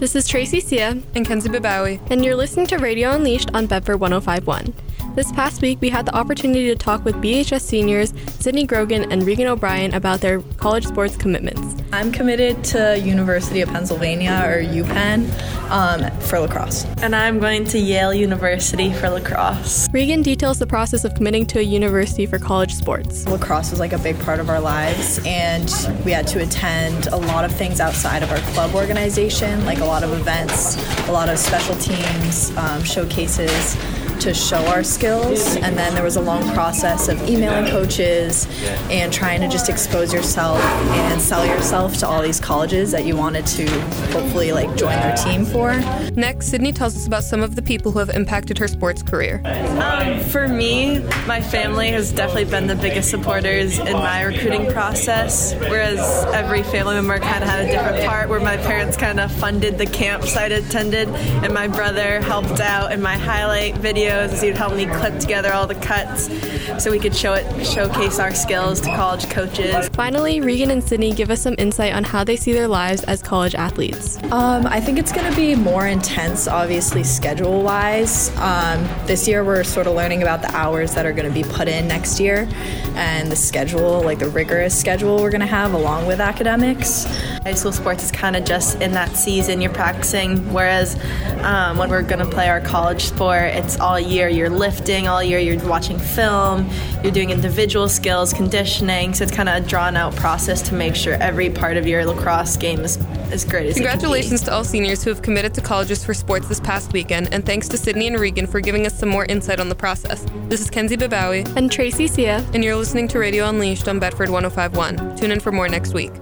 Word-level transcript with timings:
This 0.00 0.16
is 0.16 0.26
Tracy 0.26 0.60
Sia 0.60 0.96
and 1.14 1.26
Kenzie 1.26 1.50
Babawi, 1.50 2.00
and 2.10 2.24
you're 2.24 2.34
listening 2.34 2.66
to 2.68 2.78
Radio 2.78 3.10
Unleashed 3.10 3.50
on 3.52 3.66
Bedford 3.66 3.98
1051. 3.98 4.72
This 5.14 5.30
past 5.32 5.60
week, 5.60 5.78
we 5.82 5.90
had 5.90 6.06
the 6.06 6.16
opportunity 6.16 6.64
to 6.68 6.74
talk 6.74 7.04
with 7.04 7.16
BHS 7.16 7.60
seniors 7.60 8.14
Sydney 8.38 8.64
Grogan 8.64 9.12
and 9.12 9.24
Regan 9.24 9.48
O'Brien 9.48 9.92
about 9.92 10.22
their 10.22 10.40
college 10.56 10.86
sports 10.86 11.18
commitments. 11.18 11.79
I'm 11.92 12.12
committed 12.12 12.62
to 12.64 13.00
University 13.00 13.62
of 13.62 13.68
Pennsylvania 13.68 14.42
or 14.46 14.62
UPenn 14.62 15.28
um, 15.70 16.08
for 16.20 16.38
lacrosse. 16.38 16.84
And 17.02 17.16
I'm 17.16 17.40
going 17.40 17.64
to 17.64 17.80
Yale 17.80 18.14
University 18.14 18.92
for 18.92 19.10
lacrosse. 19.10 19.88
Regan 19.92 20.22
details 20.22 20.60
the 20.60 20.68
process 20.68 21.04
of 21.04 21.14
committing 21.16 21.46
to 21.46 21.58
a 21.58 21.62
university 21.62 22.26
for 22.26 22.38
college 22.38 22.74
sports. 22.74 23.26
Lacrosse 23.26 23.72
was 23.72 23.80
like 23.80 23.92
a 23.92 23.98
big 23.98 24.16
part 24.20 24.38
of 24.38 24.48
our 24.48 24.60
lives, 24.60 25.18
and 25.26 25.68
we 26.04 26.12
had 26.12 26.28
to 26.28 26.40
attend 26.40 27.08
a 27.08 27.16
lot 27.16 27.44
of 27.44 27.52
things 27.52 27.80
outside 27.80 28.22
of 28.22 28.30
our 28.30 28.38
club 28.52 28.72
organization, 28.74 29.64
like 29.64 29.78
a 29.78 29.84
lot 29.84 30.04
of 30.04 30.12
events, 30.12 30.76
a 31.08 31.12
lot 31.12 31.28
of 31.28 31.38
special 31.38 31.74
teams, 31.76 32.56
um, 32.56 32.84
showcases 32.84 33.76
to 34.20 34.34
show 34.34 34.64
our 34.66 34.84
skills. 34.84 35.56
And 35.56 35.76
then 35.78 35.94
there 35.94 36.04
was 36.04 36.16
a 36.16 36.20
long 36.20 36.46
process 36.52 37.08
of 37.08 37.26
emailing 37.28 37.70
coaches 37.70 38.46
and 38.90 39.10
trying 39.10 39.40
to 39.40 39.48
just 39.48 39.70
expose 39.70 40.12
yourself 40.12 40.60
and 40.60 41.20
sell 41.20 41.46
yourself 41.46 41.79
to 41.88 42.06
all 42.08 42.22
these 42.22 42.40
colleges 42.40 42.90
that 42.92 43.04
you 43.04 43.16
wanted 43.16 43.46
to 43.46 43.68
hopefully 44.12 44.52
like 44.52 44.68
join 44.76 44.92
their 45.00 45.16
team 45.16 45.44
for. 45.44 45.74
Next, 46.12 46.48
Sydney 46.48 46.72
tells 46.72 46.96
us 46.96 47.06
about 47.06 47.24
some 47.24 47.42
of 47.42 47.56
the 47.56 47.62
people 47.62 47.92
who 47.92 47.98
have 47.98 48.10
impacted 48.10 48.58
her 48.58 48.68
sports 48.68 49.02
career. 49.02 49.40
Um, 49.44 50.20
for 50.20 50.48
me, 50.48 50.98
my 51.26 51.40
family 51.40 51.90
has 51.90 52.12
definitely 52.12 52.46
been 52.46 52.66
the 52.66 52.74
biggest 52.76 53.10
supporters 53.10 53.78
in 53.78 53.92
my 53.92 54.22
recruiting 54.22 54.70
process, 54.72 55.54
whereas 55.54 56.00
every 56.34 56.62
family 56.62 56.94
member 56.94 57.18
kind 57.18 57.44
of 57.44 57.48
had 57.48 57.64
a 57.64 57.70
different 57.70 58.06
part 58.06 58.28
where 58.28 58.40
my 58.40 58.56
parents 58.56 58.96
kind 58.96 59.20
of 59.20 59.30
funded 59.32 59.78
the 59.78 59.86
camps 59.86 60.36
I 60.36 60.46
attended 60.46 61.08
and 61.08 61.54
my 61.54 61.68
brother 61.68 62.20
helped 62.20 62.60
out 62.60 62.92
in 62.92 63.00
my 63.00 63.16
highlight 63.16 63.76
video 63.76 64.00
videos. 64.00 64.40
He 64.40 64.48
would 64.48 64.56
help 64.56 64.74
me 64.74 64.86
clip 64.86 65.18
together 65.18 65.52
all 65.52 65.66
the 65.66 65.74
cuts 65.74 66.28
so 66.82 66.90
we 66.90 66.98
could 66.98 67.14
show 67.14 67.34
it, 67.34 67.66
showcase 67.66 68.18
our 68.18 68.34
skills 68.34 68.80
to 68.82 68.94
college 68.96 69.28
coaches. 69.30 69.88
Finally, 69.90 70.40
Regan 70.40 70.70
and 70.70 70.82
Sydney 70.82 71.12
give 71.12 71.30
us 71.30 71.40
some 71.40 71.54
insight 71.70 71.92
on 71.92 72.02
how 72.02 72.24
they 72.24 72.34
see 72.34 72.52
their 72.52 72.66
lives 72.66 73.04
as 73.04 73.22
college 73.22 73.54
athletes. 73.54 74.18
Um, 74.32 74.66
I 74.66 74.80
think 74.80 74.98
it's 74.98 75.12
going 75.12 75.30
to 75.30 75.36
be 75.36 75.54
more 75.54 75.86
intense, 75.86 76.48
obviously, 76.48 77.04
schedule 77.04 77.62
wise. 77.62 78.36
Um, 78.38 78.82
this 79.06 79.28
year, 79.28 79.44
we're 79.44 79.62
sort 79.62 79.86
of 79.86 79.94
learning 79.94 80.22
about 80.22 80.42
the 80.42 80.50
hours 80.52 80.94
that 80.94 81.06
are 81.06 81.12
going 81.12 81.28
to 81.28 81.32
be 81.32 81.44
put 81.44 81.68
in 81.68 81.86
next 81.86 82.18
year 82.18 82.48
and 82.96 83.30
the 83.30 83.36
schedule, 83.36 84.02
like 84.02 84.18
the 84.18 84.28
rigorous 84.28 84.78
schedule 84.78 85.22
we're 85.22 85.30
going 85.30 85.40
to 85.40 85.46
have 85.46 85.72
along 85.74 86.08
with 86.08 86.20
academics. 86.20 87.04
High 87.44 87.54
school 87.54 87.70
sports 87.70 88.02
is 88.02 88.10
kind 88.10 88.34
of 88.34 88.44
just 88.44 88.80
in 88.82 88.90
that 88.92 89.16
season 89.16 89.60
you're 89.60 89.72
practicing, 89.72 90.52
whereas 90.52 90.98
um, 91.42 91.78
when 91.78 91.88
we're 91.88 92.02
going 92.02 92.18
to 92.18 92.30
play 92.30 92.48
our 92.48 92.60
college 92.60 93.04
sport, 93.04 93.44
it's 93.44 93.78
all 93.78 94.00
year. 94.00 94.28
You're 94.28 94.50
lifting 94.50 95.06
all 95.06 95.22
year, 95.22 95.38
you're 95.38 95.64
watching 95.68 96.00
film, 96.00 96.68
you're 97.04 97.12
doing 97.12 97.30
individual 97.30 97.88
skills, 97.88 98.32
conditioning. 98.32 99.14
So 99.14 99.22
it's 99.22 99.32
kind 99.32 99.48
of 99.48 99.64
a 99.64 99.66
drawn 99.68 99.96
out 99.96 100.16
process 100.16 100.62
to 100.62 100.74
make 100.74 100.96
sure 100.96 101.14
every 101.14 101.48
part 101.60 101.76
of 101.76 101.86
your 101.86 102.04
lacrosse 102.06 102.56
game 102.56 102.80
is 102.80 102.96
as 103.30 103.44
great 103.44 103.66
as 103.66 103.74
Congratulations 103.74 104.42
to 104.42 104.52
all 104.52 104.64
seniors 104.64 105.04
who 105.04 105.10
have 105.10 105.20
committed 105.20 105.52
to 105.54 105.60
colleges 105.60 106.02
for 106.02 106.14
sports 106.14 106.48
this 106.48 106.58
past 106.58 106.92
weekend, 106.92 107.32
and 107.32 107.44
thanks 107.44 107.68
to 107.68 107.76
Sydney 107.76 108.06
and 108.06 108.18
Regan 108.18 108.46
for 108.46 108.60
giving 108.60 108.86
us 108.86 108.98
some 108.98 109.10
more 109.10 109.26
insight 109.26 109.60
on 109.60 109.68
the 109.68 109.74
process. 109.74 110.24
This 110.48 110.60
is 110.60 110.70
Kenzie 110.70 110.96
Babawi 110.96 111.46
and 111.56 111.70
Tracy 111.70 112.08
Sia, 112.08 112.44
and 112.54 112.64
you're 112.64 112.76
listening 112.76 113.06
to 113.08 113.18
Radio 113.18 113.46
Unleashed 113.46 113.86
on 113.88 113.98
Bedford 113.98 114.30
1051. 114.30 115.16
Tune 115.16 115.30
in 115.30 115.38
for 115.38 115.52
more 115.52 115.68
next 115.68 115.92
week. 115.92 116.12